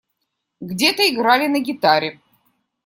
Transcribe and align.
Где-то 0.61 1.03
играли 1.07 1.45
на 1.45 1.59
гитаре. 1.59 2.19